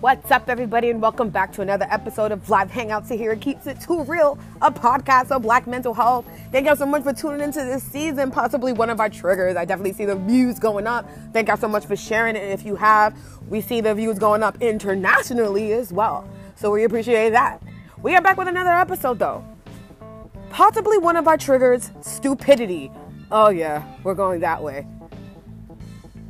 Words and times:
What's 0.00 0.30
up, 0.30 0.48
everybody, 0.48 0.88
and 0.88 1.02
welcome 1.02 1.28
back 1.28 1.52
to 1.52 1.60
another 1.60 1.86
episode 1.90 2.32
of 2.32 2.48
Live 2.48 2.70
Hangouts 2.70 3.08
Tahira 3.08 3.38
keeps 3.38 3.66
it 3.66 3.82
too 3.82 4.02
real, 4.04 4.38
a 4.62 4.72
podcast 4.72 5.30
of 5.30 5.42
black 5.42 5.66
mental 5.66 5.92
health. 5.92 6.24
Thank 6.50 6.68
y'all 6.68 6.76
so 6.76 6.86
much 6.86 7.02
for 7.02 7.12
tuning 7.12 7.42
into 7.42 7.62
this 7.62 7.82
season, 7.82 8.30
possibly 8.30 8.72
one 8.72 8.88
of 8.88 8.98
our 8.98 9.10
triggers. 9.10 9.56
I 9.56 9.66
definitely 9.66 9.92
see 9.92 10.06
the 10.06 10.16
views 10.16 10.58
going 10.58 10.86
up. 10.86 11.06
Thank 11.34 11.48
y'all 11.48 11.58
so 11.58 11.68
much 11.68 11.84
for 11.84 11.96
sharing 11.96 12.34
it. 12.34 12.44
If 12.44 12.64
you 12.64 12.76
have, 12.76 13.14
we 13.50 13.60
see 13.60 13.82
the 13.82 13.94
views 13.94 14.18
going 14.18 14.42
up 14.42 14.56
internationally 14.62 15.74
as 15.74 15.92
well. 15.92 16.26
So 16.56 16.70
we 16.70 16.84
appreciate 16.84 17.30
that. 17.30 17.62
We 18.00 18.14
are 18.14 18.22
back 18.22 18.38
with 18.38 18.48
another 18.48 18.70
episode, 18.70 19.18
though. 19.18 19.44
Possibly 20.48 20.96
one 20.96 21.16
of 21.16 21.28
our 21.28 21.36
triggers, 21.36 21.90
stupidity. 22.00 22.90
Oh, 23.30 23.50
yeah, 23.50 23.84
we're 24.02 24.14
going 24.14 24.40
that 24.40 24.62
way. 24.62 24.86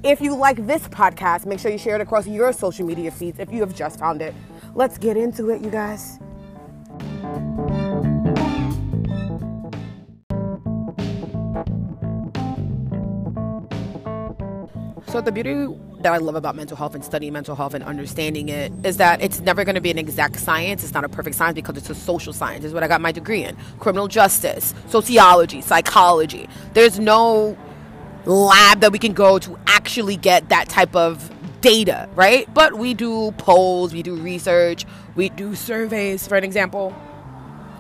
If 0.02 0.22
you 0.22 0.34
like 0.34 0.66
this 0.66 0.88
podcast, 0.88 1.44
make 1.44 1.58
sure 1.58 1.70
you 1.70 1.76
share 1.76 1.94
it 1.94 2.00
across 2.00 2.26
your 2.26 2.54
social 2.54 2.86
media 2.86 3.10
feeds 3.10 3.38
if 3.38 3.52
you 3.52 3.60
have 3.60 3.74
just 3.74 3.98
found 3.98 4.22
it. 4.22 4.34
Let's 4.74 4.96
get 4.96 5.18
into 5.18 5.50
it, 5.50 5.60
you 5.60 5.68
guys. 5.68 6.18
So, 15.08 15.20
the 15.20 15.32
beauty 15.32 15.66
that 16.00 16.14
I 16.14 16.16
love 16.16 16.34
about 16.34 16.56
mental 16.56 16.78
health 16.78 16.94
and 16.94 17.04
studying 17.04 17.34
mental 17.34 17.54
health 17.54 17.74
and 17.74 17.84
understanding 17.84 18.48
it 18.48 18.72
is 18.84 18.96
that 18.96 19.20
it's 19.20 19.40
never 19.40 19.64
going 19.64 19.74
to 19.74 19.82
be 19.82 19.90
an 19.90 19.98
exact 19.98 20.38
science. 20.38 20.82
It's 20.82 20.94
not 20.94 21.04
a 21.04 21.10
perfect 21.10 21.36
science 21.36 21.56
because 21.56 21.76
it's 21.76 21.90
a 21.90 21.94
social 21.94 22.32
science, 22.32 22.64
is 22.64 22.72
what 22.72 22.82
I 22.82 22.88
got 22.88 23.02
my 23.02 23.12
degree 23.12 23.44
in 23.44 23.54
criminal 23.80 24.08
justice, 24.08 24.72
sociology, 24.88 25.60
psychology. 25.60 26.48
There's 26.72 26.98
no 26.98 27.58
lab 28.26 28.80
that 28.80 28.92
we 28.92 28.98
can 28.98 29.12
go 29.12 29.38
to 29.38 29.58
actually 29.66 30.16
get 30.16 30.48
that 30.48 30.68
type 30.68 30.94
of 30.94 31.30
data, 31.60 32.08
right? 32.14 32.52
But 32.52 32.74
we 32.74 32.94
do 32.94 33.32
polls, 33.32 33.92
we 33.92 34.02
do 34.02 34.16
research, 34.16 34.86
we 35.14 35.28
do 35.28 35.54
surveys, 35.54 36.26
for 36.26 36.36
an 36.36 36.44
example. 36.44 36.94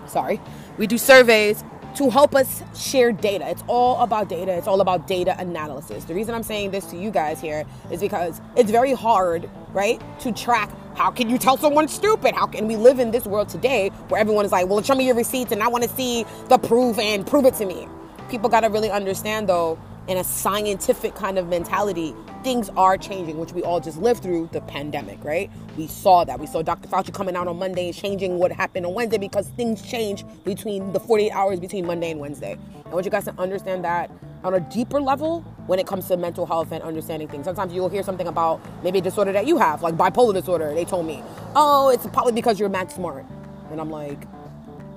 Sorry. 0.06 0.40
We 0.76 0.86
do 0.86 0.98
surveys 0.98 1.62
to 1.96 2.10
help 2.10 2.34
us 2.34 2.62
share 2.76 3.12
data. 3.12 3.48
It's 3.48 3.64
all 3.66 4.00
about 4.02 4.28
data. 4.28 4.52
It's 4.52 4.66
all 4.66 4.80
about 4.80 5.06
data 5.06 5.34
analysis. 5.38 6.04
The 6.04 6.14
reason 6.14 6.34
I'm 6.34 6.42
saying 6.42 6.70
this 6.70 6.86
to 6.86 6.96
you 6.96 7.10
guys 7.10 7.40
here 7.40 7.64
is 7.90 8.00
because 8.00 8.40
it's 8.56 8.70
very 8.70 8.92
hard, 8.92 9.50
right, 9.72 10.00
to 10.20 10.32
track 10.32 10.70
how 11.00 11.10
can 11.10 11.30
you 11.30 11.38
tell 11.38 11.56
someone 11.56 11.88
stupid? 11.88 12.34
How 12.34 12.46
can 12.46 12.66
we 12.66 12.76
live 12.76 12.98
in 12.98 13.10
this 13.10 13.24
world 13.24 13.48
today 13.48 13.88
where 14.08 14.20
everyone 14.20 14.44
is 14.44 14.52
like, 14.52 14.68
well, 14.68 14.82
show 14.82 14.94
me 14.94 15.06
your 15.06 15.14
receipts 15.14 15.50
and 15.50 15.62
I 15.62 15.68
want 15.68 15.82
to 15.84 15.88
see 15.88 16.26
the 16.48 16.58
proof 16.58 16.98
and 16.98 17.26
prove 17.26 17.46
it 17.46 17.54
to 17.54 17.64
me. 17.64 17.88
People 18.28 18.50
got 18.50 18.60
to 18.60 18.68
really 18.68 18.90
understand 18.90 19.48
though 19.48 19.78
in 20.10 20.16
a 20.16 20.24
scientific 20.24 21.14
kind 21.14 21.38
of 21.38 21.46
mentality, 21.46 22.12
things 22.42 22.68
are 22.70 22.98
changing, 22.98 23.38
which 23.38 23.52
we 23.52 23.62
all 23.62 23.78
just 23.78 23.96
lived 23.96 24.20
through 24.24 24.48
the 24.50 24.60
pandemic, 24.62 25.22
right? 25.22 25.48
We 25.76 25.86
saw 25.86 26.24
that. 26.24 26.40
We 26.40 26.48
saw 26.48 26.62
Dr. 26.62 26.88
Fauci 26.88 27.14
coming 27.14 27.36
out 27.36 27.46
on 27.46 27.60
Monday 27.60 27.86
and 27.86 27.94
changing 27.94 28.36
what 28.36 28.50
happened 28.50 28.86
on 28.86 28.94
Wednesday 28.94 29.18
because 29.18 29.50
things 29.50 29.80
change 29.82 30.24
between 30.44 30.92
the 30.92 30.98
48 30.98 31.30
hours 31.30 31.60
between 31.60 31.86
Monday 31.86 32.10
and 32.10 32.18
Wednesday. 32.18 32.58
I 32.86 32.88
want 32.88 33.04
you 33.04 33.10
guys 33.12 33.24
to 33.26 33.34
understand 33.38 33.84
that 33.84 34.10
on 34.42 34.54
a 34.54 34.58
deeper 34.58 35.00
level 35.00 35.42
when 35.68 35.78
it 35.78 35.86
comes 35.86 36.08
to 36.08 36.16
mental 36.16 36.44
health 36.44 36.72
and 36.72 36.82
understanding 36.82 37.28
things. 37.28 37.44
Sometimes 37.44 37.72
you'll 37.72 37.88
hear 37.88 38.02
something 38.02 38.26
about 38.26 38.60
maybe 38.82 38.98
a 38.98 39.02
disorder 39.02 39.30
that 39.30 39.46
you 39.46 39.58
have, 39.58 39.80
like 39.80 39.94
bipolar 39.94 40.34
disorder. 40.34 40.74
They 40.74 40.84
told 40.84 41.06
me, 41.06 41.22
oh, 41.54 41.90
it's 41.90 42.08
probably 42.08 42.32
because 42.32 42.58
you're 42.58 42.68
mad 42.68 42.90
smart. 42.90 43.24
And 43.70 43.80
I'm 43.80 43.90
like, 43.90 44.18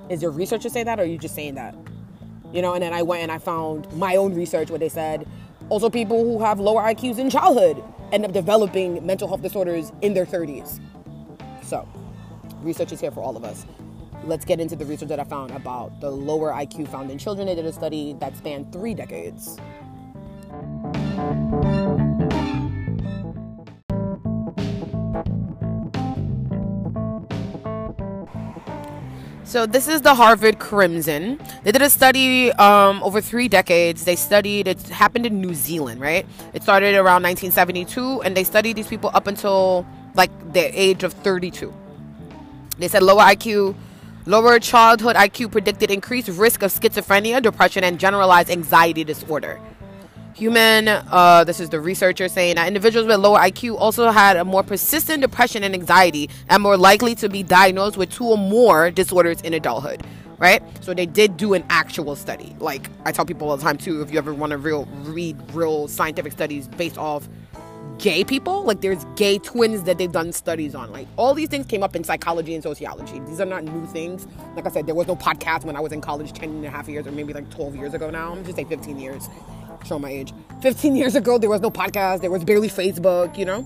is 0.10 0.24
your 0.24 0.32
research 0.32 0.64
to 0.64 0.72
say 0.72 0.84
that 0.84 1.00
or 1.00 1.04
are 1.04 1.06
you 1.06 1.20
just 1.20 1.36
saying 1.36 1.54
that? 1.54 1.76
You 2.54 2.62
know, 2.62 2.74
and 2.74 2.84
then 2.84 2.94
I 2.94 3.02
went 3.02 3.24
and 3.24 3.32
I 3.32 3.40
found 3.40 3.92
my 3.94 4.16
own 4.16 4.34
research 4.36 4.70
where 4.70 4.80
they 4.80 4.90
said 4.90 5.28
also 5.70 5.90
people 5.90 6.24
who 6.24 6.44
have 6.44 6.60
lower 6.60 6.82
IQs 6.84 7.18
in 7.18 7.30
childhood 7.30 7.84
end 8.12 8.26
up 8.26 8.32
developing 8.32 9.06
mental 9.06 9.28
health 9.28 9.42
disorders 9.42 9.92
in 10.02 10.14
their 10.14 10.26
30s. 10.26 10.80
So, 11.64 11.88
research 12.62 12.92
is 12.92 13.02
here 13.02 13.12
for 13.12 13.24
all 13.24 13.36
of 13.36 13.44
us. 13.44 13.66
Let's 14.26 14.46
get 14.46 14.60
into 14.60 14.76
the 14.76 14.86
research 14.86 15.10
that 15.10 15.20
I 15.20 15.24
found 15.24 15.52
about 15.52 16.00
the 16.00 16.12
lower 16.12 16.52
IQ 16.52 16.88
found 16.90 17.10
in 17.10 17.18
children. 17.18 17.48
They 17.48 17.56
did 17.56 17.66
a 17.66 17.74
study 17.74 18.14
that 18.20 18.38
spanned 18.38 18.72
three 18.72 18.94
decades. 18.94 19.58
So 29.54 29.68
this 29.68 29.88
is 29.88 30.02
the 30.02 30.16
Harvard 30.16 30.58
Crimson. 30.58 31.40
They 31.62 31.72
did 31.72 31.84
a 31.84 31.90
study 31.92 32.52
um, 32.54 33.04
over 33.04 33.22
three 33.22 33.48
decades. 33.48 34.04
They 34.04 34.16
studied 34.16 34.68
it 34.68 34.82
happened 34.90 35.28
in 35.28 35.42
New 35.42 35.54
Zealand, 35.54 36.02
right? 36.02 36.26
It 36.56 36.64
started 36.64 36.96
around 36.96 37.22
1972, 37.22 38.24
and 38.24 38.36
they 38.36 38.44
studied 38.44 38.78
these 38.78 38.88
people 38.88 39.12
up 39.14 39.28
until 39.28 39.86
like 40.16 40.32
the 40.54 40.64
age 40.74 41.04
of 41.04 41.14
32. 41.14 41.72
They 42.80 42.88
said 42.88 43.04
lower 43.04 43.22
IQ, 43.22 43.76
lower 44.26 44.58
childhood 44.58 45.16
IQ 45.16 45.52
predicted 45.52 45.92
increased 45.92 46.30
risk 46.30 46.64
of 46.64 46.74
schizophrenia, 46.74 47.40
depression, 47.40 47.84
and 47.84 48.00
generalized 48.00 48.50
anxiety 48.50 49.04
disorder. 49.04 49.60
Human, 50.36 50.88
uh, 50.88 51.44
this 51.44 51.60
is 51.60 51.70
the 51.70 51.80
researcher 51.80 52.28
saying 52.28 52.56
that 52.56 52.68
individuals 52.68 53.06
with 53.06 53.20
lower 53.20 53.38
IQ 53.38 53.78
also 53.78 54.10
had 54.10 54.36
a 54.36 54.44
more 54.44 54.64
persistent 54.64 55.22
depression 55.22 55.64
and 55.64 55.76
anxiety 55.76 56.28
and 56.50 56.64
more 56.64 56.76
likely 56.76 57.14
to 57.16 57.30
be 57.30 57.44
diagnosed 57.44 57.98
with 57.98 58.12
two 58.12 58.26
or 58.26 58.38
more 58.38 58.90
disorders 58.90 59.42
in 59.42 59.54
adulthood. 59.54 60.04
Right? 60.40 60.64
So 60.84 60.94
they 60.96 61.06
did 61.06 61.38
do 61.38 61.54
an 61.54 61.64
actual 61.70 62.16
study. 62.16 62.56
Like 62.60 62.90
I 63.06 63.12
tell 63.12 63.26
people 63.26 63.50
all 63.50 63.58
the 63.58 63.64
time 63.64 63.78
too, 63.78 64.02
if 64.02 64.12
you 64.12 64.18
ever 64.18 64.34
want 64.34 64.52
to 64.52 64.58
real 64.58 64.86
read 65.04 65.38
real 65.54 65.88
scientific 65.88 66.32
studies 66.32 66.68
based 66.68 66.98
off 66.98 67.30
gay 68.00 68.24
people, 68.24 68.64
like 68.64 68.82
there's 68.82 69.06
gay 69.16 69.38
twins 69.38 69.84
that 69.84 70.00
they've 70.00 70.12
done 70.12 70.34
studies 70.34 70.74
on. 70.74 70.92
Like 70.92 71.08
all 71.16 71.36
these 71.36 71.48
things 71.48 71.68
came 71.68 71.84
up 71.84 71.96
in 71.96 72.04
psychology 72.04 72.56
and 72.56 72.64
sociology. 72.64 73.20
These 73.20 73.40
are 73.40 73.46
not 73.46 73.64
new 73.64 73.86
things. 73.86 74.28
Like 74.56 74.66
I 74.66 74.70
said, 74.70 74.88
there 74.88 74.96
was 74.96 75.08
no 75.08 75.16
podcast 75.16 75.64
when 75.64 75.76
I 75.76 75.80
was 75.80 75.92
in 75.92 76.02
college 76.02 76.34
10 76.34 76.50
and 76.50 76.66
a 76.66 76.70
half 76.72 76.90
years 76.90 77.06
or 77.06 77.12
maybe 77.12 77.34
like 77.34 77.50
12 77.52 77.76
years 77.76 77.94
ago 77.94 78.10
now. 78.10 78.32
I'm 78.32 78.44
just 78.44 78.58
say 78.58 78.66
15 78.66 79.00
years 79.00 79.30
show 79.84 80.00
my 80.00 80.10
age. 80.10 80.34
15 80.62 80.96
years 80.96 81.16
ago, 81.16 81.38
there 81.38 81.50
was 81.50 81.62
no 81.62 81.70
podcast, 81.70 82.22
there 82.22 82.32
was 82.32 82.44
barely 82.44 82.70
Facebook, 82.70 83.38
you 83.38 83.46
know? 83.46 83.66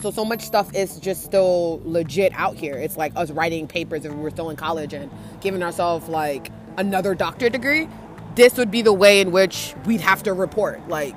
So, 0.00 0.10
so 0.10 0.24
much 0.24 0.42
stuff 0.42 0.74
is 0.74 0.98
just 0.98 1.24
still 1.24 1.80
legit 1.84 2.32
out 2.34 2.56
here. 2.56 2.74
It's 2.74 2.96
like 2.96 3.12
us 3.16 3.30
writing 3.30 3.66
papers 3.66 4.02
we 4.02 4.10
were 4.10 4.30
still 4.30 4.50
in 4.50 4.56
college 4.56 4.92
and 4.92 5.10
giving 5.40 5.62
ourselves 5.62 6.08
like 6.08 6.50
another 6.76 7.14
doctorate 7.14 7.52
degree. 7.52 7.88
This 8.34 8.56
would 8.56 8.70
be 8.70 8.82
the 8.82 8.92
way 8.92 9.20
in 9.20 9.30
which 9.30 9.74
we'd 9.86 10.00
have 10.00 10.22
to 10.24 10.32
report. 10.32 10.86
Like, 10.88 11.14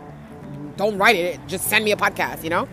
don't 0.77 0.97
write 0.97 1.15
it, 1.15 1.39
just 1.47 1.67
send 1.67 1.83
me 1.83 1.91
a 1.91 1.97
podcast, 1.97 2.43
you 2.43 2.49
know? 2.49 2.67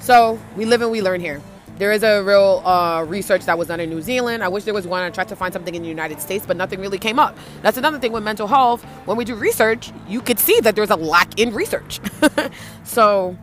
So, 0.00 0.40
we 0.56 0.64
live 0.64 0.82
and 0.82 0.90
we 0.90 1.02
learn 1.02 1.20
here. 1.20 1.40
There 1.80 1.92
is 1.92 2.02
a 2.02 2.22
real 2.22 2.60
uh, 2.62 3.06
research 3.08 3.46
that 3.46 3.56
was 3.56 3.68
done 3.68 3.80
in 3.80 3.88
New 3.88 4.02
Zealand. 4.02 4.44
I 4.44 4.48
wish 4.48 4.64
there 4.64 4.74
was 4.74 4.86
one. 4.86 5.02
I 5.02 5.08
tried 5.08 5.28
to 5.28 5.34
find 5.34 5.50
something 5.50 5.74
in 5.74 5.80
the 5.80 5.88
United 5.88 6.20
States, 6.20 6.44
but 6.44 6.58
nothing 6.58 6.78
really 6.78 6.98
came 6.98 7.18
up. 7.18 7.38
That's 7.62 7.78
another 7.78 7.98
thing 7.98 8.12
with 8.12 8.22
mental 8.22 8.46
health. 8.46 8.84
When 9.06 9.16
we 9.16 9.24
do 9.24 9.34
research, 9.34 9.90
you 10.06 10.20
could 10.20 10.38
see 10.38 10.60
that 10.60 10.76
there's 10.76 10.90
a 10.90 10.96
lack 10.96 11.40
in 11.40 11.54
research. 11.54 11.98
so, 12.84 13.34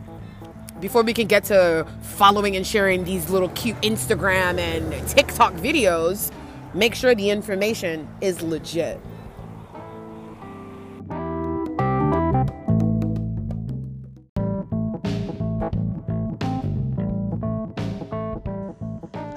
before 0.78 1.02
we 1.02 1.12
can 1.14 1.26
get 1.26 1.42
to 1.46 1.84
following 2.00 2.54
and 2.54 2.64
sharing 2.64 3.02
these 3.02 3.28
little 3.28 3.48
cute 3.48 3.74
Instagram 3.82 4.60
and 4.60 5.08
TikTok 5.08 5.54
videos, 5.54 6.30
make 6.74 6.94
sure 6.94 7.16
the 7.16 7.30
information 7.30 8.06
is 8.20 8.40
legit. 8.40 9.00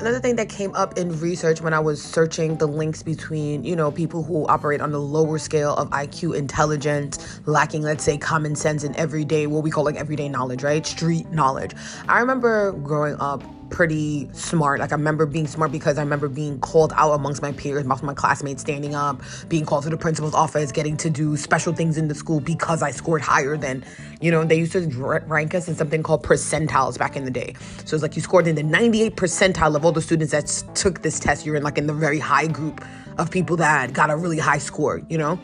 Another 0.01 0.19
thing 0.19 0.35
that 0.35 0.50
came 0.50 0.75
up 0.75 0.97
in 0.97 1.17
research 1.19 1.62
when 1.62 1.73
I 1.73 1.79
was 1.79 2.01
searching 2.01 2.57
the 2.57 2.67
links 2.67 3.03
between, 3.03 3.63
you 3.63 3.75
know, 3.75 3.91
people 3.91 4.23
who 4.23 4.47
operate 4.47 4.81
on 4.81 4.91
the 4.91 5.00
lower 5.00 5.38
scale 5.38 5.75
of 5.75 5.89
IQ 5.91 6.35
intelligence, 6.35 7.39
lacking, 7.45 7.84
let's 7.84 8.03
say, 8.03 8.17
common 8.17 8.56
sense 8.56 8.84
and 8.84 8.95
everyday, 8.95 9.47
what 9.47 9.64
we 9.64 9.70
call 9.72 9.85
like 9.85 9.96
everyday 9.96 10.28
knowledge, 10.28 10.64
right? 10.64 10.85
Street 10.85 11.29
knowledge. 11.31 11.73
I 12.09 12.20
remember 12.20 12.72
growing 12.73 13.16
up 13.20 13.43
pretty 13.72 14.29
smart. 14.34 14.79
Like 14.79 14.91
I 14.91 14.96
remember 14.96 15.26
being 15.26 15.47
smart 15.47 15.72
because 15.72 15.97
I 15.97 16.02
remember 16.02 16.28
being 16.28 16.59
called 16.59 16.94
out 16.96 17.14
amongst 17.14 17.41
my 17.41 17.52
peers, 17.53 17.84
amongst 17.84 18.03
my 18.03 18.14
classmates, 18.14 18.62
standing 18.62 18.94
up, 18.94 19.22
being 19.50 19.66
called 19.66 19.84
to 19.84 19.90
the 19.90 19.97
principal's 19.97 20.35
office, 20.35 20.72
getting 20.72 20.97
to 20.97 21.09
do 21.09 21.38
special 21.38 21.73
things 21.73 21.97
in 21.97 22.08
the 22.08 22.16
school 22.16 22.40
because 22.40 22.84
I 22.84 22.91
scored 22.91 23.22
higher 23.22 23.58
than, 23.58 23.84
you 24.20 24.29
know, 24.32 24.44
they 24.44 24.58
used 24.58 24.73
to 24.73 24.88
rank 25.28 25.56
us 25.56 25.68
in 25.68 25.76
something 25.76 26.03
called 26.03 26.23
percentiles 26.23 26.97
back 26.97 27.16
in 27.16 27.26
the 27.26 27.32
day. 27.32 27.56
So 27.85 27.96
it's 27.96 28.03
like 28.03 28.16
you 28.16 28.22
scored 28.22 28.47
in 28.47 28.56
the 28.56 28.64
98 28.64 29.16
percentile 29.16 29.76
of 29.76 29.85
all 29.85 29.91
the 29.91 30.02
students 30.02 30.32
that 30.32 30.47
took 30.76 31.02
this 31.02 31.20
test. 31.20 31.46
You're 31.46 31.56
in 31.56 31.64
like 31.64 31.78
in 31.78 31.88
the 31.88 31.94
very 31.94 32.20
high 32.20 32.47
group 32.47 32.85
of 33.18 33.32
people 33.32 33.58
that 33.58 33.94
got 33.94 34.09
a 34.09 34.18
really 34.18 34.40
high 34.40 34.58
score, 34.58 35.02
you 35.09 35.18
know? 35.18 35.40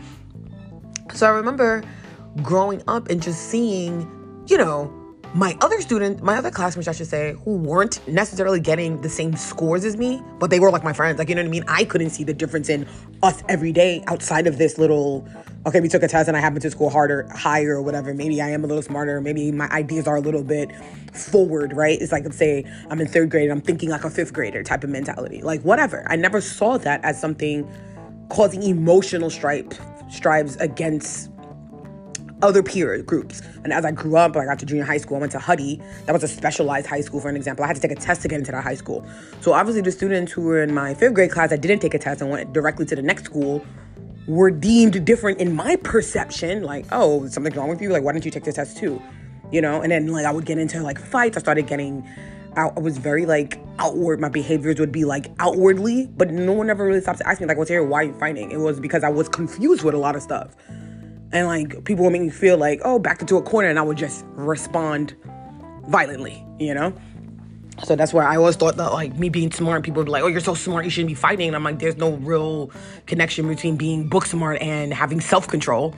So 1.14 1.26
I 1.26 1.30
remember 1.30 1.84
growing 2.42 2.84
up 2.88 3.10
and 3.10 3.22
just 3.22 3.50
seeing, 3.50 4.02
you 4.48 4.58
know, 4.58 4.94
my 5.34 5.58
other 5.62 5.82
students, 5.82 6.22
my 6.22 6.38
other 6.38 6.50
classmates, 6.52 6.88
I 6.88 6.94
should 6.94 7.08
say, 7.08 7.36
who 7.44 7.58
weren't 7.58 8.06
necessarily 8.08 8.60
getting 8.60 9.02
the 9.02 9.10
same 9.10 9.36
scores 9.36 9.86
as 9.86 9.98
me, 9.98 10.22
but 10.40 10.50
they 10.50 10.60
were 10.60 10.72
like 10.72 10.84
my 10.84 10.94
friends. 10.94 11.20
Like, 11.20 11.30
you 11.30 11.36
know 11.36 11.42
what 11.42 11.48
I 11.48 11.52
mean? 11.52 11.64
I 11.68 11.84
couldn't 11.84 12.12
see 12.12 12.24
the 12.24 12.34
difference 12.34 12.70
in 12.70 12.88
us 13.22 13.44
every 13.50 13.72
day 13.72 14.04
outside 14.08 14.48
of 14.48 14.58
this 14.58 14.78
little, 14.78 15.28
okay, 15.66 15.80
we 15.80 15.90
took 15.90 16.02
a 16.04 16.08
test 16.08 16.28
and 16.28 16.38
I 16.38 16.40
happened 16.40 16.62
to 16.64 16.72
score 16.72 16.90
harder, 16.90 17.28
higher, 17.34 17.76
or 17.76 17.82
whatever. 17.82 18.14
Maybe 18.14 18.42
I 18.42 18.50
am 18.50 18.64
a 18.64 18.68
little 18.68 18.84
smarter. 18.84 19.22
Maybe 19.22 19.52
my 19.52 19.68
ideas 19.70 20.08
are 20.08 20.16
a 20.16 20.22
little 20.22 20.44
bit 20.44 20.72
forward, 21.14 21.74
right? 21.74 22.02
It's 22.02 22.12
like, 22.12 22.24
let's 22.24 22.38
say 22.38 22.64
I'm 22.90 23.02
in 23.02 23.08
third 23.08 23.30
grade 23.30 23.50
and 23.50 23.60
I'm 23.60 23.66
thinking 23.66 23.90
like 23.90 24.06
a 24.06 24.10
fifth 24.10 24.34
grader 24.34 24.64
type 24.64 24.84
of 24.84 24.90
mentality. 24.90 25.42
Like, 25.42 25.62
whatever. 25.62 26.06
I 26.10 26.16
never 26.16 26.42
saw 26.42 26.78
that 26.80 27.04
as 27.04 27.20
something 27.20 27.70
causing 28.30 28.64
emotional 28.64 29.30
stripe, 29.30 29.74
strives 30.10 30.56
against 30.58 31.30
other 32.42 32.62
peer 32.62 33.02
groups. 33.02 33.42
And 33.64 33.74
as 33.74 33.86
I 33.86 33.92
grew 33.92 34.16
up, 34.16 34.36
I 34.36 34.46
got 34.46 34.60
to 34.60 34.66
junior 34.66 34.84
high 34.84 34.98
school, 34.98 35.18
I 35.18 35.20
went 35.22 35.32
to 35.34 35.40
Huddy. 35.40 35.82
That 36.06 36.14
was 36.14 36.24
a 36.24 36.28
specialized 36.28 36.88
high 36.88 37.02
school, 37.02 37.20
for 37.20 37.30
an 37.30 37.36
example. 37.36 37.64
I 37.64 37.68
had 37.68 37.76
to 37.76 37.82
take 37.82 37.92
a 37.92 38.00
test 38.00 38.22
to 38.22 38.28
get 38.28 38.40
into 38.40 38.52
that 38.52 38.64
high 38.64 38.76
school. 38.76 39.06
So 39.42 39.54
obviously, 39.54 39.82
the 39.82 39.92
students 39.92 40.32
who 40.32 40.44
were 40.44 40.62
in 40.62 40.74
my 40.74 40.94
fifth 40.94 41.14
grade 41.14 41.32
class 41.32 41.50
that 41.50 41.62
didn't 41.62 41.80
take 41.80 41.94
a 41.94 42.00
test 42.00 42.22
and 42.22 42.30
went 42.30 42.54
directly 42.54 42.86
to 42.86 42.96
the 42.96 43.02
next 43.02 43.26
school 43.26 43.66
were 44.28 44.52
deemed 44.52 45.06
different 45.06 45.40
in 45.40 45.56
my 45.56 45.78
perception. 45.78 46.64
Like, 46.64 46.86
oh, 46.92 47.28
something's 47.28 47.56
wrong 47.56 47.70
with 47.70 47.82
you. 47.82 47.90
Like, 47.90 48.04
why 48.04 48.12
didn't 48.12 48.26
you 48.26 48.32
take 48.32 48.44
the 48.44 48.54
test 48.54 48.78
too? 48.78 49.02
You 49.52 49.62
know? 49.62 49.82
And 49.82 49.92
then 49.92 50.08
like 50.08 50.26
I 50.26 50.32
would 50.32 50.46
get 50.46 50.58
into 50.58 50.82
like 50.84 51.00
fights. 51.00 51.38
I 51.38 51.40
started 51.40 51.68
getting. 51.68 52.08
I 52.56 52.72
was 52.80 52.98
very 52.98 53.28
like 53.28 53.60
outward. 53.78 54.20
My 54.20 54.30
behaviors 54.30 54.80
would 54.80 54.92
be 54.92 55.06
like 55.06 55.32
outwardly, 55.40 56.08
but 56.08 56.32
no 56.32 56.54
one 56.54 56.72
ever 56.72 56.86
really 56.86 57.02
stopped 57.02 57.20
to 57.20 57.28
ask 57.28 57.40
me 57.40 57.46
like, 57.46 57.56
"What's 57.58 57.70
here? 57.70 57.84
Why 57.84 58.00
are 58.00 58.04
you 58.06 58.14
fighting?" 58.14 58.50
It 58.50 58.58
was 58.58 58.80
because 58.80 59.04
I 59.04 59.10
was 59.10 59.30
confused 59.30 59.84
with 59.84 59.94
a 59.94 59.98
lot 60.00 60.16
of 60.16 60.24
stuff 60.24 60.56
and 61.32 61.48
like 61.48 61.84
people 61.84 62.04
would 62.06 62.12
make 62.12 62.22
me 62.22 62.30
feel 62.30 62.58
like 62.58 62.80
oh 62.84 63.00
backed 63.00 63.22
into 63.22 63.38
a 63.38 63.42
corner 63.42 63.68
and 63.68 63.78
i 63.78 63.82
would 63.82 63.98
just 63.98 64.26
respond 64.30 65.16
violently 65.88 66.44
you 66.60 66.74
know? 66.74 66.94
So 67.84 67.96
that's 67.96 68.12
where 68.12 68.26
i 68.26 68.36
always 68.38 68.56
thought 68.56 68.78
that 68.78 68.92
like 68.92 69.18
me 69.18 69.30
being 69.30 69.52
smart 69.52 69.84
people 69.84 70.00
would 70.00 70.06
be 70.06 70.12
like 70.12 70.24
oh 70.24 70.28
you're 70.28 70.40
so 70.40 70.56
smart 70.56 70.86
you 70.86 70.90
shouldn't 70.90 71.10
be 71.10 71.16
fighting. 71.16 71.48
And 71.48 71.56
i'm 71.56 71.64
like 71.64 71.80
there's 71.80 71.98
no 71.98 72.14
real 72.14 72.72
connection 73.06 73.48
between 73.48 73.76
being 73.76 74.08
book 74.08 74.26
smart 74.26 74.62
and 74.62 74.94
having 74.94 75.22
self-control. 75.22 75.94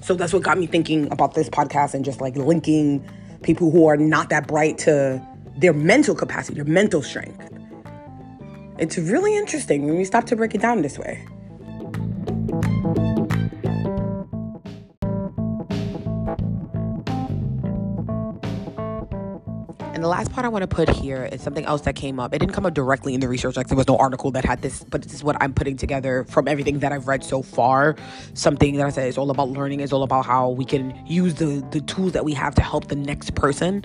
So 0.00 0.14
that's 0.14 0.32
what 0.32 0.42
got 0.42 0.56
me 0.58 0.66
thinking 0.66 1.10
about 1.12 1.34
this 1.34 1.50
podcast 1.50 1.92
and 1.92 2.04
just 2.04 2.20
like 2.20 2.36
linking 2.36 3.06
people 3.42 3.70
who 3.70 3.86
are 3.86 3.96
not 3.96 4.30
that 4.30 4.46
bright 4.46 4.78
to 4.78 5.22
their 5.58 5.74
mental 5.74 6.14
capacity 6.14 6.54
their 6.54 6.64
mental 6.64 7.02
strength. 7.02 7.50
It's 8.78 8.96
really 8.96 9.36
interesting. 9.36 9.86
When 9.86 9.96
we 9.96 10.04
stop 10.04 10.24
to 10.26 10.36
break 10.36 10.54
it 10.54 10.62
down 10.62 10.82
this 10.82 10.98
way 10.98 11.26
And 19.98 20.04
the 20.04 20.08
last 20.08 20.30
part 20.30 20.46
I 20.46 20.48
want 20.48 20.62
to 20.62 20.68
put 20.68 20.88
here 20.88 21.24
is 21.24 21.42
something 21.42 21.64
else 21.64 21.80
that 21.80 21.96
came 21.96 22.20
up. 22.20 22.32
It 22.32 22.38
didn't 22.38 22.52
come 22.52 22.64
up 22.64 22.72
directly 22.72 23.14
in 23.14 23.20
the 23.20 23.26
research, 23.26 23.56
like 23.56 23.66
there 23.66 23.76
was 23.76 23.88
no 23.88 23.96
article 23.96 24.30
that 24.30 24.44
had 24.44 24.62
this, 24.62 24.84
but 24.84 25.02
this 25.02 25.12
is 25.12 25.24
what 25.24 25.36
I'm 25.40 25.52
putting 25.52 25.76
together 25.76 26.22
from 26.28 26.46
everything 26.46 26.78
that 26.78 26.92
I've 26.92 27.08
read 27.08 27.24
so 27.24 27.42
far. 27.42 27.96
Something 28.34 28.76
that 28.76 28.86
I 28.86 28.90
said 28.90 29.08
is 29.08 29.18
all 29.18 29.28
about 29.28 29.48
learning, 29.48 29.80
is 29.80 29.92
all 29.92 30.04
about 30.04 30.24
how 30.24 30.50
we 30.50 30.64
can 30.64 30.96
use 31.04 31.34
the 31.34 31.66
the 31.72 31.80
tools 31.80 32.12
that 32.12 32.24
we 32.24 32.32
have 32.34 32.54
to 32.54 32.62
help 32.62 32.86
the 32.86 32.94
next 32.94 33.34
person. 33.34 33.84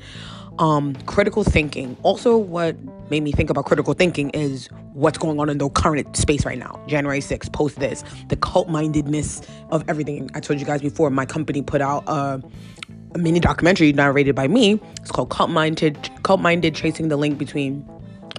Um, 0.59 0.93
critical 1.07 1.43
thinking. 1.43 1.97
Also, 2.03 2.37
what 2.37 2.77
made 3.09 3.23
me 3.23 3.31
think 3.31 3.49
about 3.49 3.65
critical 3.65 3.95
thinking 3.95 4.29
is 4.29 4.69
what's 4.93 5.17
going 5.17 5.39
on 5.39 5.49
in 5.49 5.57
the 5.57 5.67
current 5.69 6.15
space 6.15 6.45
right 6.45 6.59
now. 6.59 6.79
January 6.87 7.21
6th, 7.21 7.51
post 7.51 7.79
this, 7.79 8.03
the 8.29 8.35
cult 8.35 8.69
mindedness 8.69 9.41
of 9.71 9.83
everything. 9.89 10.29
I 10.35 10.39
told 10.39 10.59
you 10.59 10.65
guys 10.67 10.81
before, 10.81 11.09
my 11.09 11.25
company 11.25 11.63
put 11.63 11.81
out 11.81 12.03
a 12.05 12.39
a 13.13 13.17
mini 13.17 13.39
documentary 13.39 13.93
narrated 13.93 14.35
by 14.35 14.47
me. 14.47 14.79
It's 15.01 15.11
called 15.11 15.29
Cult 15.29 15.49
Minded, 15.49 16.09
Cult 16.23 16.41
Minded, 16.41 16.75
tracing 16.75 17.09
the 17.09 17.17
link 17.17 17.37
between 17.37 17.87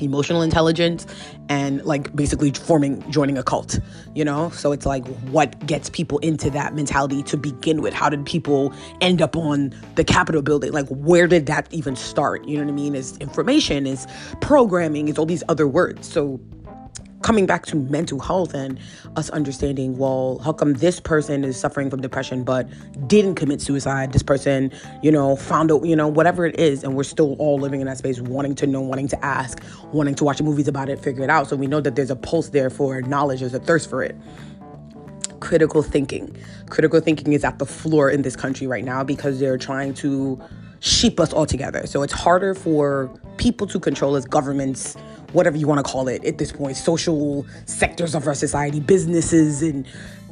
emotional 0.00 0.42
intelligence 0.42 1.06
and 1.48 1.84
like 1.84 2.14
basically 2.16 2.50
forming 2.50 3.08
joining 3.12 3.38
a 3.38 3.44
cult 3.44 3.78
you 4.14 4.24
know? 4.24 4.50
So 4.50 4.72
it's 4.72 4.86
like 4.86 5.06
what 5.24 5.66
gets 5.66 5.90
people 5.90 6.18
into 6.20 6.50
that 6.50 6.74
mentality 6.74 7.22
to 7.24 7.36
begin 7.36 7.82
with? 7.82 7.92
How 7.92 8.08
did 8.08 8.24
people 8.24 8.72
end 9.00 9.20
up 9.20 9.36
on 9.36 9.74
the 9.96 10.04
capitol 10.04 10.42
building? 10.42 10.72
Like 10.72 10.88
where 10.88 11.26
did 11.26 11.46
that 11.46 11.68
even 11.72 11.96
start? 11.96 12.44
You 12.46 12.58
know 12.58 12.64
what 12.64 12.70
i 12.70 12.74
mean? 12.74 12.94
Is 12.94 13.16
information 13.18 13.86
is 13.86 14.06
programming 14.40 15.08
is 15.08 15.18
all 15.18 15.26
these 15.26 15.42
other 15.48 15.66
words. 15.66 16.08
So 16.08 16.40
coming 17.24 17.46
back 17.46 17.64
to 17.64 17.74
mental 17.74 18.20
health 18.20 18.52
and 18.52 18.78
us 19.16 19.30
understanding, 19.30 19.96
well, 19.96 20.38
how 20.44 20.52
come 20.52 20.74
this 20.74 21.00
person 21.00 21.42
is 21.42 21.58
suffering 21.58 21.88
from 21.88 22.02
depression 22.02 22.44
but 22.44 22.68
didn't 23.08 23.34
commit 23.34 23.62
suicide? 23.62 24.12
This 24.12 24.22
person, 24.22 24.70
you 25.02 25.10
know, 25.10 25.34
found 25.34 25.72
out, 25.72 25.86
you 25.86 25.96
know, 25.96 26.06
whatever 26.06 26.44
it 26.44 26.60
is, 26.60 26.84
and 26.84 26.94
we're 26.94 27.02
still 27.02 27.34
all 27.38 27.58
living 27.58 27.80
in 27.80 27.86
that 27.86 27.96
space, 27.96 28.20
wanting 28.20 28.54
to 28.56 28.66
know, 28.66 28.82
wanting 28.82 29.08
to 29.08 29.24
ask, 29.24 29.58
wanting 29.90 30.14
to 30.16 30.22
watch 30.22 30.42
movies 30.42 30.68
about 30.68 30.90
it, 30.90 30.98
figure 30.98 31.24
it 31.24 31.30
out. 31.30 31.48
So 31.48 31.56
we 31.56 31.66
know 31.66 31.80
that 31.80 31.96
there's 31.96 32.10
a 32.10 32.16
pulse 32.16 32.50
there 32.50 32.68
for 32.68 33.00
knowledge, 33.00 33.40
there's 33.40 33.54
a 33.54 33.58
thirst 33.58 33.88
for 33.88 34.02
it 34.02 34.14
critical 35.40 35.82
thinking. 35.82 36.34
Critical 36.70 37.00
thinking 37.00 37.34
is 37.34 37.44
at 37.44 37.58
the 37.58 37.66
floor 37.66 38.08
in 38.08 38.22
this 38.22 38.34
country 38.34 38.66
right 38.66 38.82
now 38.82 39.04
because 39.04 39.38
they're 39.38 39.58
trying 39.58 39.92
to 39.92 40.40
sheep 40.80 41.20
us 41.20 41.34
all 41.34 41.44
together. 41.44 41.86
So 41.86 42.02
it's 42.02 42.14
harder 42.14 42.54
for 42.54 43.10
people 43.36 43.66
to 43.66 43.78
control 43.78 44.16
as 44.16 44.24
governments, 44.24 44.96
whatever 45.34 45.56
you 45.56 45.66
want 45.66 45.84
to 45.84 45.92
call 45.92 46.08
it 46.08 46.24
at 46.24 46.38
this 46.38 46.52
point, 46.52 46.76
social 46.76 47.44
sectors 47.66 48.14
of 48.14 48.26
our 48.26 48.34
society, 48.34 48.80
businesses 48.80 49.62
and 49.62 49.86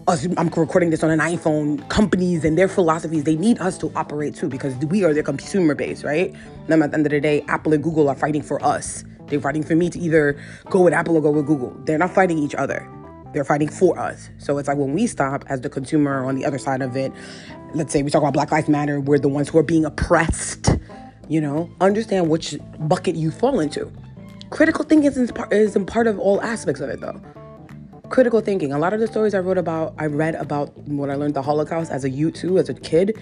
us, 0.08 0.26
I'm 0.36 0.48
recording 0.48 0.90
this 0.90 1.04
on 1.04 1.10
an 1.10 1.20
iPhone, 1.20 1.88
companies 1.88 2.44
and 2.44 2.56
their 2.58 2.68
philosophies, 2.68 3.24
they 3.24 3.36
need 3.36 3.60
us 3.60 3.78
to 3.78 3.92
operate 3.94 4.34
too 4.34 4.48
because 4.48 4.74
we 4.86 5.04
are 5.04 5.12
their 5.12 5.22
consumer 5.22 5.74
base, 5.74 6.02
right? 6.02 6.34
And 6.68 6.82
at 6.82 6.90
the 6.90 6.96
end 6.96 7.06
of 7.06 7.12
the 7.12 7.20
day, 7.20 7.44
Apple 7.48 7.72
and 7.72 7.82
Google 7.82 8.08
are 8.08 8.14
fighting 8.14 8.42
for 8.42 8.62
us. 8.64 9.04
They're 9.26 9.40
fighting 9.40 9.62
for 9.62 9.76
me 9.76 9.90
to 9.90 9.98
either 9.98 10.40
go 10.70 10.82
with 10.82 10.92
Apple 10.92 11.16
or 11.16 11.22
go 11.22 11.30
with 11.30 11.46
Google. 11.46 11.70
They're 11.84 11.98
not 11.98 12.12
fighting 12.12 12.38
each 12.38 12.54
other. 12.54 12.88
They're 13.32 13.44
fighting 13.44 13.68
for 13.68 13.98
us. 13.98 14.28
So 14.38 14.58
it's 14.58 14.68
like 14.68 14.76
when 14.76 14.92
we 14.92 15.06
stop 15.06 15.44
as 15.48 15.60
the 15.60 15.70
consumer 15.70 16.24
on 16.24 16.34
the 16.34 16.44
other 16.44 16.58
side 16.58 16.82
of 16.82 16.96
it, 16.96 17.12
let's 17.74 17.92
say 17.92 18.02
we 18.02 18.10
talk 18.10 18.22
about 18.22 18.34
Black 18.34 18.50
Lives 18.50 18.68
Matter, 18.68 19.00
we're 19.00 19.18
the 19.18 19.28
ones 19.28 19.48
who 19.48 19.58
are 19.58 19.62
being 19.62 19.84
oppressed, 19.84 20.76
you 21.28 21.40
know, 21.40 21.70
understand 21.80 22.28
which 22.28 22.56
bucket 22.80 23.14
you 23.14 23.30
fall 23.30 23.60
into. 23.60 23.90
Critical 24.52 24.84
thinking 24.84 25.10
is, 25.10 25.32
is 25.50 25.78
part 25.86 26.06
of 26.06 26.18
all 26.18 26.40
aspects 26.42 26.82
of 26.82 26.90
it, 26.90 27.00
though. 27.00 27.18
Critical 28.10 28.42
thinking. 28.42 28.70
A 28.70 28.78
lot 28.78 28.92
of 28.92 29.00
the 29.00 29.06
stories 29.06 29.32
I 29.32 29.38
wrote 29.38 29.56
about, 29.56 29.94
I 29.98 30.04
read 30.04 30.34
about 30.34 30.76
when 30.86 31.10
I 31.10 31.14
learned 31.14 31.32
the 31.32 31.40
Holocaust 31.40 31.90
as 31.90 32.04
a 32.04 32.10
youth 32.10 32.44
as 32.58 32.68
a 32.68 32.74
kid. 32.74 33.18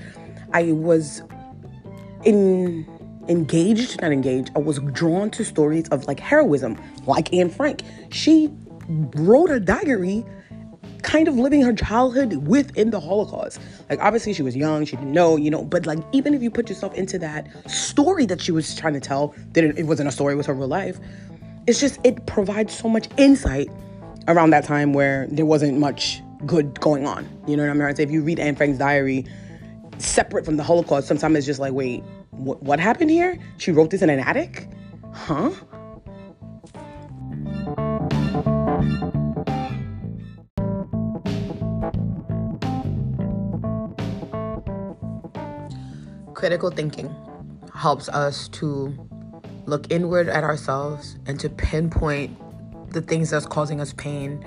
I 0.52 0.72
was 0.72 1.22
in 2.24 2.84
engaged, 3.28 4.02
not 4.02 4.10
engaged. 4.10 4.50
I 4.56 4.58
was 4.58 4.80
drawn 4.92 5.30
to 5.30 5.44
stories 5.44 5.88
of 5.90 6.04
like 6.08 6.18
heroism, 6.18 6.76
like 7.06 7.32
Anne 7.32 7.48
Frank. 7.48 7.84
She 8.10 8.50
wrote 8.88 9.50
a 9.50 9.60
diary 9.60 10.24
kind 11.10 11.26
of 11.26 11.34
living 11.34 11.60
her 11.60 11.72
childhood 11.72 12.46
within 12.46 12.90
the 12.90 13.00
Holocaust. 13.00 13.60
Like, 13.88 13.98
obviously, 14.00 14.32
she 14.32 14.42
was 14.42 14.54
young, 14.54 14.84
she 14.84 14.94
didn't 14.94 15.10
know, 15.10 15.36
you 15.36 15.50
know, 15.50 15.64
but 15.64 15.84
like, 15.84 15.98
even 16.12 16.34
if 16.34 16.42
you 16.42 16.52
put 16.52 16.68
yourself 16.68 16.94
into 16.94 17.18
that 17.18 17.48
story 17.68 18.26
that 18.26 18.40
she 18.40 18.52
was 18.52 18.76
trying 18.76 18.94
to 18.94 19.00
tell, 19.00 19.34
that 19.54 19.64
it 19.64 19.86
wasn't 19.86 20.08
a 20.08 20.12
story, 20.12 20.34
it 20.34 20.36
was 20.36 20.46
her 20.46 20.54
real 20.54 20.68
life, 20.68 21.00
it's 21.66 21.80
just, 21.80 21.98
it 22.04 22.26
provides 22.26 22.72
so 22.72 22.88
much 22.88 23.08
insight 23.16 23.68
around 24.28 24.50
that 24.50 24.62
time 24.62 24.92
where 24.92 25.26
there 25.32 25.46
wasn't 25.46 25.76
much 25.78 26.22
good 26.46 26.78
going 26.78 27.08
on. 27.08 27.28
You 27.48 27.56
know 27.56 27.64
what 27.64 27.70
I 27.70 27.86
mean? 27.86 27.96
So 27.96 28.02
if 28.02 28.10
you 28.12 28.22
read 28.22 28.38
Anne 28.38 28.54
Frank's 28.54 28.78
diary, 28.78 29.26
separate 29.98 30.44
from 30.44 30.58
the 30.58 30.62
Holocaust, 30.62 31.08
sometimes 31.08 31.38
it's 31.38 31.46
just 31.46 31.58
like, 31.58 31.72
wait, 31.72 32.04
wh- 32.30 32.62
what 32.62 32.78
happened 32.78 33.10
here? 33.10 33.36
She 33.56 33.72
wrote 33.72 33.90
this 33.90 34.02
in 34.02 34.10
an 34.10 34.20
attic? 34.20 34.68
Huh? 35.12 35.50
Critical 46.40 46.70
thinking 46.70 47.14
helps 47.74 48.08
us 48.08 48.48
to 48.48 48.96
look 49.66 49.92
inward 49.92 50.26
at 50.26 50.42
ourselves 50.42 51.18
and 51.26 51.38
to 51.38 51.50
pinpoint 51.50 52.34
the 52.94 53.02
things 53.02 53.28
that's 53.28 53.44
causing 53.44 53.78
us 53.78 53.92
pain. 53.98 54.42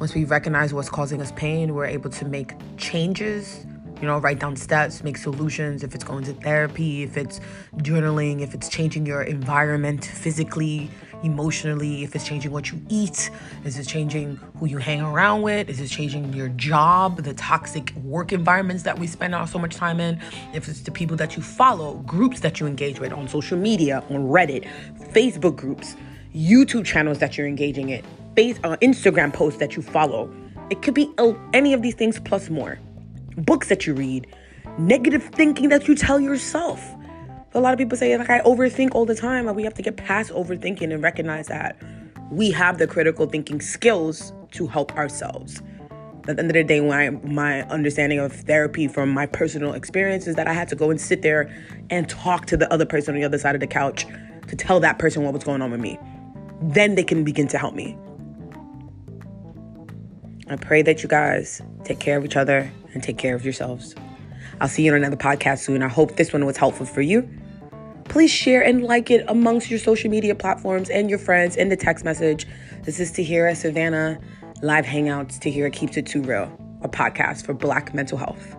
Once 0.00 0.14
we 0.14 0.24
recognize 0.24 0.74
what's 0.74 0.90
causing 0.90 1.20
us 1.20 1.30
pain, 1.36 1.74
we're 1.74 1.84
able 1.84 2.10
to 2.10 2.24
make 2.24 2.54
changes, 2.76 3.64
you 4.00 4.08
know, 4.08 4.18
write 4.18 4.40
down 4.40 4.56
steps, 4.56 5.04
make 5.04 5.16
solutions. 5.16 5.84
If 5.84 5.94
it's 5.94 6.02
going 6.02 6.24
to 6.24 6.32
therapy, 6.32 7.04
if 7.04 7.16
it's 7.16 7.38
journaling, 7.76 8.40
if 8.40 8.52
it's 8.52 8.68
changing 8.68 9.06
your 9.06 9.22
environment 9.22 10.04
physically, 10.04 10.90
emotionally, 11.22 12.04
if 12.04 12.14
it's 12.14 12.26
changing 12.26 12.52
what 12.52 12.70
you 12.70 12.80
eat, 12.88 13.30
is 13.64 13.78
it 13.78 13.86
changing 13.86 14.36
who 14.58 14.66
you 14.66 14.78
hang 14.78 15.00
around 15.00 15.42
with, 15.42 15.68
is 15.68 15.80
it 15.80 15.88
changing 15.88 16.32
your 16.32 16.48
job, 16.50 17.22
the 17.22 17.34
toxic 17.34 17.92
work 17.96 18.32
environments 18.32 18.82
that 18.84 18.98
we 18.98 19.06
spend 19.06 19.34
so 19.48 19.58
much 19.58 19.74
time 19.74 20.00
in, 20.00 20.20
if 20.54 20.68
it's 20.68 20.80
the 20.80 20.90
people 20.90 21.16
that 21.16 21.36
you 21.36 21.42
follow, 21.42 21.94
groups 22.06 22.40
that 22.40 22.60
you 22.60 22.66
engage 22.66 23.00
with 23.00 23.12
on 23.12 23.28
social 23.28 23.58
media, 23.58 24.02
on 24.10 24.28
Reddit, 24.28 24.68
Facebook 25.12 25.56
groups, 25.56 25.96
YouTube 26.34 26.84
channels 26.84 27.18
that 27.18 27.36
you're 27.36 27.46
engaging 27.46 27.88
in, 27.90 28.04
face, 28.36 28.58
uh, 28.64 28.76
Instagram 28.82 29.32
posts 29.32 29.58
that 29.58 29.76
you 29.76 29.82
follow. 29.82 30.32
It 30.70 30.82
could 30.82 30.94
be 30.94 31.10
any 31.52 31.72
of 31.72 31.82
these 31.82 31.94
things 31.94 32.20
plus 32.20 32.50
more. 32.50 32.78
Books 33.36 33.68
that 33.68 33.86
you 33.86 33.94
read, 33.94 34.26
negative 34.78 35.24
thinking 35.32 35.68
that 35.70 35.88
you 35.88 35.94
tell 35.94 36.20
yourself 36.20 36.94
a 37.58 37.60
lot 37.60 37.72
of 37.72 37.78
people 37.78 37.98
say 37.98 38.16
like 38.16 38.30
I 38.30 38.40
overthink 38.40 38.94
all 38.94 39.04
the 39.04 39.14
time. 39.14 39.46
Like 39.46 39.56
we 39.56 39.64
have 39.64 39.74
to 39.74 39.82
get 39.82 39.96
past 39.96 40.30
overthinking 40.30 40.92
and 40.92 41.02
recognize 41.02 41.48
that 41.48 41.80
we 42.30 42.50
have 42.52 42.78
the 42.78 42.86
critical 42.86 43.26
thinking 43.26 43.60
skills 43.60 44.32
to 44.52 44.66
help 44.66 44.96
ourselves. 44.96 45.62
At 46.28 46.36
the 46.36 46.42
end 46.42 46.50
of 46.50 46.54
the 46.54 46.64
day, 46.64 46.80
my 46.80 47.10
my 47.10 47.62
understanding 47.64 48.18
of 48.18 48.32
therapy 48.32 48.86
from 48.86 49.10
my 49.10 49.26
personal 49.26 49.72
experience 49.72 50.26
is 50.26 50.36
that 50.36 50.46
I 50.46 50.52
had 50.52 50.68
to 50.68 50.76
go 50.76 50.90
and 50.90 51.00
sit 51.00 51.22
there 51.22 51.50
and 51.90 52.08
talk 52.08 52.46
to 52.46 52.56
the 52.56 52.70
other 52.72 52.86
person 52.86 53.14
on 53.14 53.20
the 53.20 53.26
other 53.26 53.38
side 53.38 53.54
of 53.54 53.60
the 53.60 53.66
couch 53.66 54.06
to 54.46 54.56
tell 54.56 54.78
that 54.80 54.98
person 54.98 55.24
what 55.24 55.32
was 55.32 55.44
going 55.44 55.62
on 55.62 55.70
with 55.70 55.80
me. 55.80 55.98
Then 56.60 56.94
they 56.94 57.04
can 57.04 57.24
begin 57.24 57.48
to 57.48 57.58
help 57.58 57.74
me. 57.74 57.96
I 60.48 60.56
pray 60.56 60.82
that 60.82 61.02
you 61.02 61.08
guys 61.08 61.60
take 61.84 61.98
care 61.98 62.16
of 62.16 62.24
each 62.24 62.36
other 62.36 62.70
and 62.94 63.02
take 63.02 63.18
care 63.18 63.34
of 63.34 63.44
yourselves. 63.44 63.94
I'll 64.60 64.68
see 64.68 64.82
you 64.82 64.92
on 64.92 64.98
another 64.98 65.16
podcast 65.16 65.60
soon. 65.60 65.82
I 65.82 65.88
hope 65.88 66.16
this 66.16 66.32
one 66.32 66.44
was 66.46 66.56
helpful 66.56 66.86
for 66.86 67.02
you. 67.02 67.28
Please 68.08 68.30
share 68.30 68.64
and 68.64 68.82
like 68.82 69.10
it 69.10 69.24
amongst 69.28 69.70
your 69.70 69.78
social 69.78 70.10
media 70.10 70.34
platforms 70.34 70.88
and 70.88 71.10
your 71.10 71.18
friends 71.18 71.56
in 71.56 71.68
the 71.68 71.76
text 71.76 72.04
message. 72.04 72.46
This 72.82 73.00
is 73.00 73.12
Tahira 73.12 73.54
Savannah 73.54 74.18
live 74.62 74.86
hangouts. 74.86 75.38
Tahira 75.38 75.72
keeps 75.72 75.96
it 75.96 76.06
too 76.06 76.22
real, 76.22 76.50
a 76.82 76.88
podcast 76.88 77.44
for 77.44 77.52
Black 77.52 77.94
mental 77.94 78.18
health. 78.18 78.57